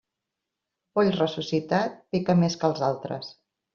[0.99, 3.31] Poll ressuscitat, pica més que els altres.